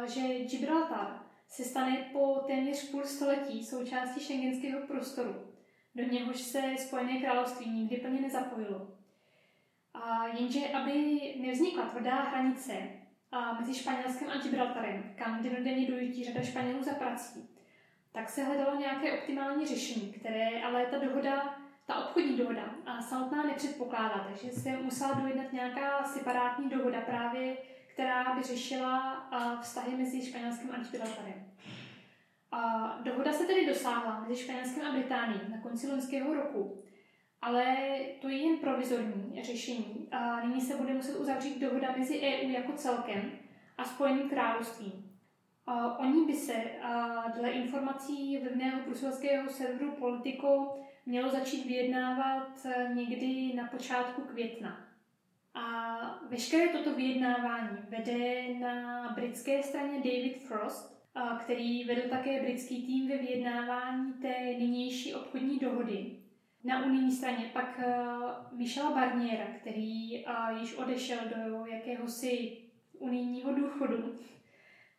že 0.05 0.21
Gibraltar 0.39 1.19
se 1.47 1.63
stane 1.63 2.09
po 2.13 2.43
téměř 2.47 2.91
půl 2.91 3.03
století 3.03 3.65
součástí 3.65 4.19
šengenského 4.19 4.87
prostoru, 4.87 5.35
do 5.95 6.03
něhož 6.03 6.41
se 6.41 6.61
Spojené 6.77 7.21
království 7.21 7.69
nikdy 7.69 7.97
plně 7.97 8.21
nezapojilo. 8.21 8.94
A 10.03 10.27
jenže, 10.27 10.59
aby 10.67 11.19
nevznikla 11.39 11.83
tvrdá 11.83 12.15
hranice 12.15 12.73
a 13.31 13.53
mezi 13.53 13.73
Španělskem 13.73 14.29
a 14.29 14.37
Gibraltarem, 14.37 15.13
kam 15.15 15.43
denodenně 15.43 15.87
dojíždí 15.87 16.25
řada 16.25 16.41
Španělů 16.41 16.83
za 16.83 16.93
prací, 16.93 17.49
tak 18.11 18.29
se 18.29 18.43
hledalo 18.43 18.79
nějaké 18.79 19.19
optimální 19.19 19.65
řešení, 19.65 20.13
které 20.13 20.63
ale 20.63 20.85
ta 20.85 20.97
dohoda 20.97 21.55
ta 21.87 22.05
obchodní 22.05 22.37
dohoda 22.37 22.75
samotná 23.09 23.43
nepředpokládá, 23.43 24.27
takže 24.29 24.51
se 24.51 24.69
musela 24.69 25.13
dojednat 25.13 25.53
nějaká 25.53 26.03
separátní 26.03 26.69
dohoda 26.69 27.01
právě, 27.01 27.57
která 27.93 28.35
by 28.35 28.43
řešila 28.43 29.27
vztahy 29.61 29.97
mezi 29.97 30.25
Španělskem 30.25 30.69
a 30.71 30.77
Gibraltarem. 30.77 31.45
Dohoda 33.03 33.33
se 33.33 33.45
tedy 33.45 33.65
dosáhla 33.65 34.19
mezi 34.19 34.43
Španělskem 34.43 34.87
a 34.87 34.91
Británií 34.91 35.39
na 35.49 35.57
konci 35.61 35.87
loňského 35.87 36.33
roku, 36.33 36.83
ale 37.45 37.75
to 38.21 38.29
je 38.29 38.37
jen 38.37 38.57
provizorní 38.57 39.43
řešení. 39.43 40.07
A 40.11 40.45
nyní 40.45 40.61
se 40.61 40.75
bude 40.75 40.93
muset 40.93 41.15
uzavřít 41.19 41.59
dohoda 41.59 41.95
mezi 41.97 42.19
EU 42.19 42.49
jako 42.49 42.71
celkem 42.73 43.31
a 43.77 43.83
Spojeným 43.83 44.29
královstvím. 44.29 45.11
O 45.97 46.05
ní 46.05 46.25
by 46.25 46.33
se 46.33 46.53
dle 47.37 47.49
informací 47.49 48.37
vlivného 48.37 48.79
bruselského 48.85 49.49
serveru 49.49 49.91
Politico 49.91 50.77
mělo 51.05 51.29
začít 51.29 51.65
vyjednávat 51.65 52.67
někdy 52.93 53.53
na 53.55 53.67
počátku 53.67 54.21
května. 54.21 54.87
A 55.53 55.97
veškeré 56.29 56.67
toto 56.67 56.95
vyjednávání 56.95 57.77
vede 57.89 58.53
na 58.59 59.09
britské 59.15 59.63
straně 59.63 59.97
David 59.97 60.37
Frost, 60.37 61.05
který 61.39 61.83
vedl 61.83 62.01
také 62.09 62.41
britský 62.41 62.85
tým 62.85 63.07
ve 63.07 63.17
vyjednávání 63.17 64.13
té 64.13 64.39
nynější 64.59 65.15
obchodní 65.15 65.59
dohody. 65.59 66.24
Na 66.65 66.85
unijní 66.85 67.11
straně 67.11 67.49
pak 67.53 67.79
Michela 68.51 68.91
Barniera, 68.91 69.45
který 69.61 70.11
již 70.59 70.75
odešel 70.77 71.19
do 71.35 71.65
jakéhosi 71.65 72.57
unijního 72.99 73.53
důchodu, 73.53 74.15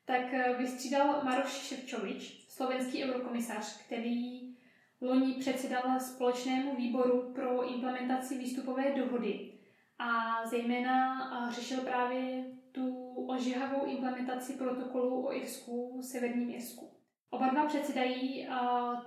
tak 0.05 0.23
vystřídal 0.59 1.25
Maroš 1.25 1.51
Ševčovič, 1.51 2.47
slovenský 2.49 3.05
eurokomisař, 3.05 3.83
který 3.87 4.55
loni 5.01 5.33
předsedal 5.33 6.01
společnému 6.01 6.77
výboru 6.77 7.33
pro 7.35 7.73
implementaci 7.73 8.39
výstupové 8.39 8.95
dohody 8.95 9.53
a 9.99 10.41
zejména 10.47 11.51
řešil 11.51 11.81
právě 11.81 12.45
tu 12.73 13.15
ožehavou 13.29 13.85
implementaci 13.85 14.53
protokolu 14.53 15.27
o 15.27 15.33
Irsku, 15.33 16.01
Severním 16.03 16.51
Irsku. 16.51 16.91
Oba 17.31 17.49
dva 17.49 17.67
předsedají 17.67 18.49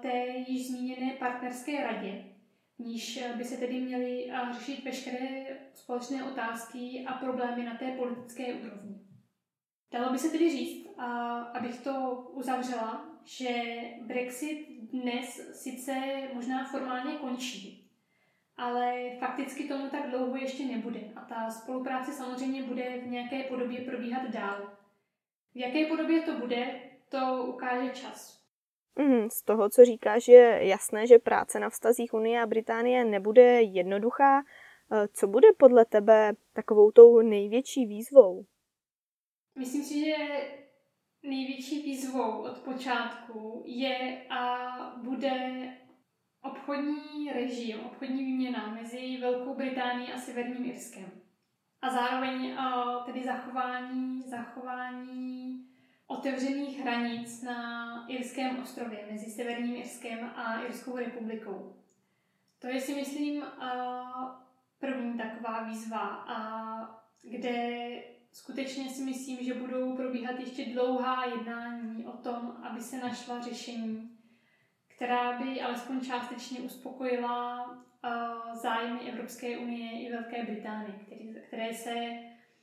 té 0.01 0.25
již 0.47 0.67
zmíněné 0.67 1.13
partnerské 1.13 1.83
radě, 1.83 2.23
níž 2.79 3.23
by 3.37 3.43
se 3.43 3.57
tedy 3.57 3.81
měly 3.81 4.31
řešit 4.51 4.83
veškeré 4.83 5.45
společné 5.73 6.23
otázky 6.23 7.05
a 7.07 7.13
problémy 7.13 7.63
na 7.63 7.77
té 7.77 7.91
politické 7.91 8.53
úrovni. 8.53 8.99
Dalo 9.91 10.11
by 10.11 10.19
se 10.19 10.29
tedy 10.29 10.49
říct, 10.49 10.87
abych 11.53 11.81
to 11.81 12.27
uzavřela, 12.31 13.05
že 13.23 13.49
Brexit 14.01 14.67
dnes 14.91 15.61
sice 15.61 15.93
možná 16.33 16.65
formálně 16.65 17.13
končí, 17.13 17.91
ale 18.57 19.09
fakticky 19.19 19.67
tomu 19.67 19.89
tak 19.89 20.09
dlouho 20.09 20.35
ještě 20.35 20.65
nebude 20.65 20.99
a 21.15 21.21
ta 21.21 21.49
spolupráce 21.49 22.11
samozřejmě 22.11 22.63
bude 22.63 23.01
v 23.03 23.07
nějaké 23.07 23.43
podobě 23.43 23.81
probíhat 23.81 24.29
dál. 24.29 24.77
V 25.53 25.57
jaké 25.57 25.85
podobě 25.85 26.21
to 26.21 26.39
bude, 26.39 26.81
to 27.09 27.45
ukáže 27.47 27.89
čas. 27.89 28.38
Mm, 28.95 29.29
z 29.29 29.43
toho, 29.43 29.69
co 29.69 29.85
říkáš, 29.85 30.27
je 30.27 30.59
jasné, 30.61 31.07
že 31.07 31.19
práce 31.19 31.59
na 31.59 31.69
vztazích 31.69 32.13
Unie 32.13 32.41
a 32.41 32.47
Británie 32.47 33.05
nebude 33.05 33.61
jednoduchá. 33.61 34.41
Eh, 34.91 35.07
co 35.13 35.27
bude 35.27 35.47
podle 35.57 35.85
tebe 35.85 36.33
takovou 36.53 36.91
tou 36.91 37.21
největší 37.21 37.85
výzvou? 37.85 38.45
Myslím 39.59 39.83
si, 39.83 40.05
že 40.05 40.15
největší 41.23 41.83
výzvou 41.83 42.43
od 42.43 42.57
počátku 42.57 43.63
je 43.65 44.27
a 44.29 44.67
bude 45.03 45.63
obchodní 46.41 47.31
režim, 47.33 47.79
obchodní 47.79 48.23
výměna 48.23 48.67
mezi 48.67 49.17
Velkou 49.21 49.55
Británií 49.55 50.11
a 50.11 50.17
Severním 50.17 50.65
Irskem. 50.65 51.11
A 51.81 51.89
zároveň 51.89 52.51
uh, 52.51 53.05
tedy 53.05 53.23
zachování, 53.23 54.21
zachování 54.21 55.65
otevřených 56.09 56.79
hranic 56.79 57.41
na 57.41 58.05
Irském 58.07 58.59
ostrově 58.59 58.99
mezi 59.11 59.31
Severním 59.31 59.75
Irskem 59.75 60.31
a 60.35 60.61
Irskou 60.61 60.97
republikou. 60.97 61.75
To 62.59 62.67
je 62.67 62.81
si 62.81 62.95
myslím 62.95 63.43
první 64.79 65.17
taková 65.17 65.63
výzva, 65.63 66.07
a 66.07 67.01
kde 67.21 67.89
skutečně 68.31 68.89
si 68.89 69.03
myslím, 69.03 69.43
že 69.43 69.53
budou 69.53 69.95
probíhat 69.95 70.39
ještě 70.39 70.65
dlouhá 70.65 71.25
jednání 71.25 72.05
o 72.05 72.11
tom, 72.11 72.57
aby 72.63 72.81
se 72.81 72.97
našla 72.97 73.41
řešení, 73.41 74.17
která 74.87 75.39
by 75.39 75.61
alespoň 75.61 76.01
částečně 76.01 76.59
uspokojila 76.59 77.69
zájmy 78.53 78.99
Evropské 78.99 79.57
unie 79.57 80.07
i 80.07 80.11
Velké 80.11 80.43
Británie, 80.43 80.99
které 81.47 81.73
se 81.73 81.93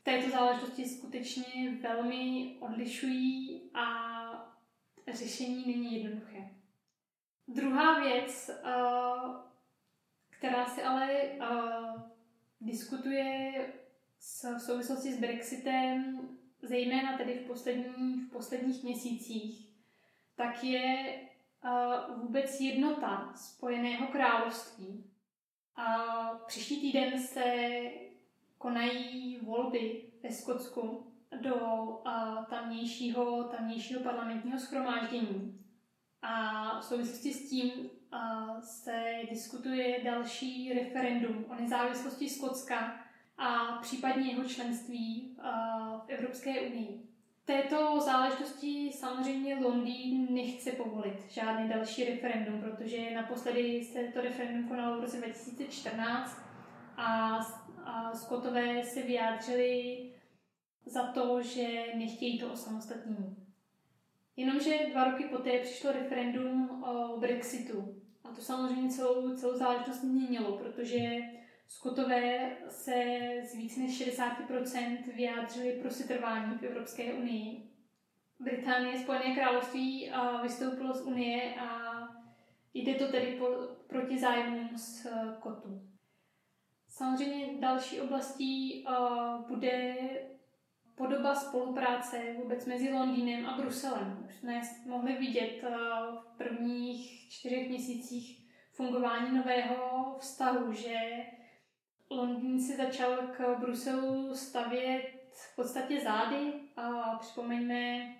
této 0.06 0.30
záležitosti 0.30 0.88
skutečně 0.88 1.78
velmi 1.82 2.56
odlišují 2.60 3.62
a 3.74 3.86
řešení 5.12 5.64
není 5.66 6.02
jednoduché. 6.02 6.50
Druhá 7.48 8.00
věc, 8.00 8.50
uh, 8.64 9.36
která 10.30 10.66
se 10.66 10.82
ale 10.82 11.22
uh, 11.22 12.02
diskutuje 12.60 13.52
v 14.18 14.60
souvislosti 14.60 15.12
s 15.12 15.20
Brexitem, 15.20 16.28
zejména 16.62 17.18
tedy 17.18 17.34
v, 17.34 17.46
poslední, 17.46 18.20
v 18.20 18.30
posledních 18.32 18.82
měsících, 18.82 19.68
tak 20.36 20.64
je 20.64 21.20
uh, 21.64 22.20
vůbec 22.20 22.60
jednota 22.60 23.32
Spojeného 23.36 24.06
království. 24.06 25.10
A 25.76 25.86
příští 26.46 26.80
týden 26.80 27.20
se 27.20 27.44
konají 28.58 29.38
volby 29.42 30.02
ve 30.22 30.32
Skotsku 30.32 31.12
do 31.40 31.54
uh, 31.54 32.44
tamnějšího, 32.50 33.44
tamnějšího 33.44 34.00
parlamentního 34.00 34.58
schromáždění. 34.58 35.60
A 36.22 36.80
v 36.80 36.84
souvislosti 36.84 37.34
s 37.34 37.50
tím 37.50 37.70
uh, 37.70 38.60
se 38.60 39.02
diskutuje 39.30 40.04
další 40.04 40.72
referendum 40.72 41.44
o 41.48 41.54
nezávislosti 41.54 42.28
Skotska 42.28 43.00
a 43.38 43.78
případně 43.82 44.30
jeho 44.30 44.44
členství 44.44 45.36
v 46.06 46.10
Evropské 46.10 46.60
unii. 46.60 47.06
Této 47.46 48.00
záležitosti 48.00 48.90
samozřejmě 48.94 49.56
Londýn 49.56 50.26
nechce 50.30 50.72
povolit 50.72 51.24
žádný 51.30 51.68
další 51.68 52.04
referendum, 52.04 52.60
protože 52.60 53.10
naposledy 53.14 53.84
se 53.84 54.02
to 54.14 54.20
referendum 54.20 54.68
konalo 54.68 54.98
v 54.98 55.00
roce 55.00 55.16
2014 55.16 56.45
a, 56.96 57.38
a 57.84 58.14
Skotové 58.14 58.84
se 58.84 59.02
vyjádřili 59.02 59.98
za 60.86 61.02
to, 61.02 61.42
že 61.42 61.84
nechtějí 61.94 62.38
to 62.38 62.52
osamostatnění. 62.52 63.36
Jenomže 64.36 64.78
dva 64.92 65.04
roky 65.04 65.24
poté 65.24 65.58
přišlo 65.58 65.92
referendum 65.92 66.84
o 66.84 67.20
Brexitu. 67.20 68.02
A 68.24 68.28
to 68.28 68.42
samozřejmě 68.42 68.90
celou, 68.90 69.36
celou 69.36 69.58
záležitost 69.58 70.02
měnilo, 70.02 70.58
protože 70.58 71.00
Skotové 71.68 72.56
se 72.68 73.04
z 73.44 73.54
více 73.54 73.80
než 73.80 74.08
60% 74.08 74.98
vyjádřili 75.16 75.72
pro 75.72 75.90
setrvání 75.90 76.58
v 76.58 76.62
Evropské 76.62 77.12
unii. 77.14 77.70
Británie, 78.40 78.98
Spojené 78.98 79.34
království 79.34 80.12
vystoupilo 80.42 80.94
z 80.94 81.02
Unie 81.02 81.54
a 81.54 81.98
jde 82.74 82.94
to 82.94 83.08
tedy 83.08 83.36
po, 83.38 83.46
proti 83.86 84.18
zájmům 84.18 84.78
z 84.78 85.06
kotu. 85.40 85.95
Samozřejmě 86.96 87.60
další 87.60 88.00
oblastí 88.00 88.84
uh, 88.88 89.48
bude 89.48 89.96
podoba 90.94 91.34
spolupráce 91.34 92.34
vůbec 92.42 92.66
mezi 92.66 92.92
Londýnem 92.92 93.46
a 93.46 93.56
Bruselem. 93.56 94.24
Už 94.28 94.34
jsme 94.36 94.60
mohli 94.86 95.12
vidět 95.12 95.62
uh, 95.62 95.68
v 96.16 96.36
prvních 96.38 97.28
čtyřech 97.30 97.68
měsících 97.68 98.48
fungování 98.72 99.36
nového 99.36 100.16
vztahu, 100.20 100.72
že 100.72 100.96
Londýn 102.10 102.60
si 102.60 102.76
začal 102.76 103.16
k 103.16 103.58
Bruselu 103.58 104.34
stavět 104.34 105.02
v 105.32 105.56
podstatě 105.56 106.00
zády. 106.00 106.52
A 106.76 107.16
připomeňme 107.20 108.14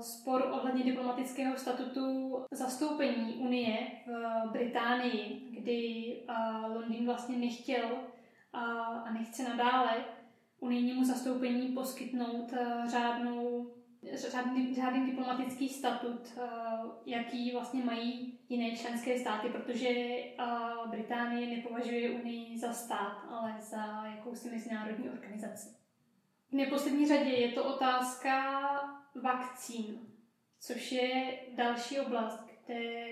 spor 0.00 0.48
ohledně 0.50 0.84
diplomatického 0.84 1.56
statutu 1.56 2.36
zastoupení 2.52 3.34
Unie 3.34 3.76
v 4.06 4.50
Británii, 4.52 5.48
kdy 5.50 6.16
Londýn 6.74 7.06
vlastně 7.06 7.36
nechtěl 7.36 7.88
a 9.04 9.12
nechce 9.12 9.42
nadále 9.48 10.04
unijnímu 10.60 11.04
zastoupení 11.04 11.68
poskytnout 11.68 12.54
řádnou 12.90 13.72
řádný, 14.14 14.74
řádný 14.74 15.06
diplomatický 15.06 15.68
statut, 15.68 16.32
eh, 16.36 16.48
jaký 17.06 17.52
vlastně 17.52 17.84
mají 17.84 18.38
jiné 18.48 18.76
členské 18.76 19.18
státy, 19.18 19.48
protože 19.48 19.88
eh, 19.88 20.34
Británie 20.90 21.56
nepovažuje 21.56 22.10
Unii 22.10 22.58
za 22.58 22.72
stát, 22.72 23.24
ale 23.30 23.54
za 23.60 24.06
jakousi 24.16 24.50
mezinárodní 24.50 25.10
organizaci. 25.10 25.81
V 26.52 26.54
neposlední 26.54 27.08
řadě 27.08 27.30
je 27.30 27.52
to 27.52 27.64
otázka 27.64 28.60
vakcín, 29.22 29.98
což 30.60 30.92
je 30.92 31.38
další 31.54 32.00
oblast, 32.00 32.44
kde 32.66 33.06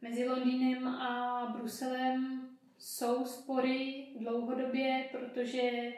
Mezi 0.00 0.28
Londýnem 0.28 0.88
a 0.88 1.46
Bruselem 1.56 2.48
jsou 2.78 3.24
spory 3.24 4.06
dlouhodobě, 4.20 5.08
protože 5.12 5.92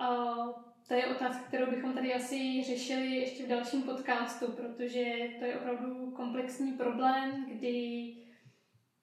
uh, 0.00 0.52
to 0.88 0.94
je 0.94 1.06
otázka, 1.06 1.42
kterou 1.42 1.70
bychom 1.70 1.92
tady 1.92 2.14
asi 2.14 2.64
řešili 2.66 3.06
ještě 3.06 3.44
v 3.44 3.48
dalším 3.48 3.82
podcastu, 3.82 4.52
protože 4.52 5.30
to 5.38 5.44
je 5.44 5.58
opravdu 5.58 6.10
komplexní 6.10 6.72
problém, 6.72 7.46
kdy 7.48 8.14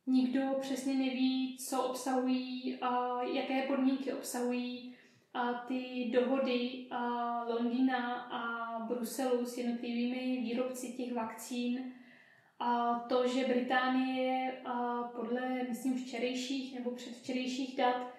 nikdo 0.08 0.42
přesně 0.62 0.94
neví, 0.94 1.58
co 1.58 1.84
obsahují 1.84 2.78
a 2.82 3.24
jaké 3.24 3.62
podmínky 3.62 4.14
obsahují 4.14 4.96
a 5.34 5.54
ty 5.54 6.12
dohody 6.14 6.88
a 6.92 7.44
Londýna 7.44 8.14
a 8.22 8.80
Bruselu 8.80 9.46
s 9.46 9.58
jednotlivými 9.58 10.42
výrobci 10.42 10.94
těch 10.94 11.14
vakcín 11.14 11.94
a 12.60 13.00
to, 13.00 13.28
že 13.28 13.46
Británie 13.48 14.62
a 14.66 15.04
podle, 15.04 15.64
myslím, 15.70 15.98
včerejších 15.98 16.76
nebo 16.76 16.92
předvčerejších 16.92 17.78
dat 17.78 18.14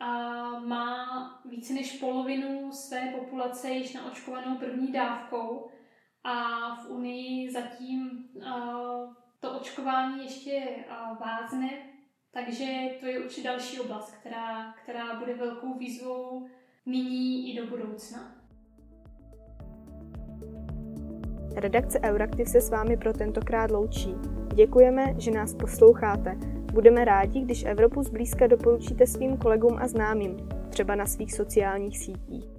a 0.00 0.10
má 0.58 1.40
více 1.44 1.72
než 1.72 1.98
polovinu 1.98 2.72
své 2.72 3.14
populace 3.18 3.70
již 3.70 3.92
naočkovanou 3.92 4.56
první 4.58 4.92
dávkou 4.92 5.70
a 6.24 6.34
v 6.74 6.90
Unii 6.90 7.50
zatím 7.52 8.28
to 9.40 9.60
očkování 9.60 10.22
ještě 10.22 10.84
vázne, 11.20 11.93
takže 12.34 12.64
to 13.00 13.06
je 13.06 13.18
určitě 13.18 13.48
další 13.48 13.80
oblast, 13.80 14.14
která, 14.20 14.74
která 14.82 15.18
bude 15.18 15.34
velkou 15.34 15.78
výzvou 15.78 16.46
nyní 16.86 17.52
i 17.52 17.60
do 17.60 17.66
budoucna. 17.66 18.34
Redakce 21.56 22.00
Euraktiv 22.00 22.48
se 22.48 22.60
s 22.60 22.70
vámi 22.70 22.96
pro 22.96 23.12
tentokrát 23.12 23.70
loučí. 23.70 24.14
Děkujeme, 24.54 25.04
že 25.18 25.30
nás 25.30 25.54
posloucháte. 25.54 26.36
Budeme 26.72 27.04
rádi, 27.04 27.40
když 27.40 27.64
Evropu 27.64 28.02
zblízka 28.02 28.46
doporučíte 28.46 29.06
svým 29.06 29.36
kolegům 29.36 29.78
a 29.78 29.88
známým, 29.88 30.36
třeba 30.70 30.94
na 30.94 31.06
svých 31.06 31.34
sociálních 31.34 31.98
sítích. 31.98 32.53